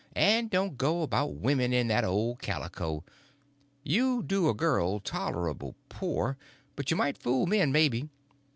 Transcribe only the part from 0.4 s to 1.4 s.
don't go about